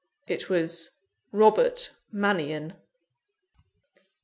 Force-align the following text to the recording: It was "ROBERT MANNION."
It 0.25 0.49
was 0.49 0.89
"ROBERT 1.31 1.93
MANNION." 2.11 2.73